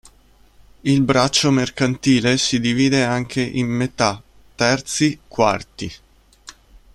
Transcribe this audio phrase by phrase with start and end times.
[0.81, 4.19] Il braccio mercantile si divide anche in metà,
[4.55, 5.93] terzi, quarti.